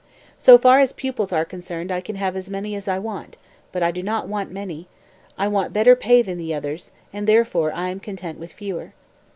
[0.39, 3.37] So far as pupils are concerned I can have as many as I want;
[3.71, 4.87] but I do not want many;
[5.37, 8.93] I want better pay than the others, and therefore I am content with fewer.